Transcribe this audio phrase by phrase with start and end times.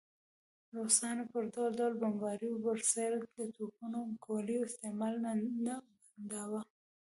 [0.77, 5.13] روسانو پر ډول ډول بمباریو برسېره د توپونو ګولیو استعمال
[5.65, 6.61] نه بنداوه.